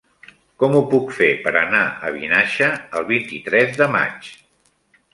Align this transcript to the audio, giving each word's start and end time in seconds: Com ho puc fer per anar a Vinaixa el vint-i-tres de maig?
Com 0.63 0.77
ho 0.77 0.79
puc 0.93 1.13
fer 1.17 1.27
per 1.43 1.53
anar 1.61 1.83
a 2.09 2.13
Vinaixa 2.17 2.73
el 3.03 3.09
vint-i-tres 3.13 3.81
de 3.83 3.93
maig? 3.99 4.37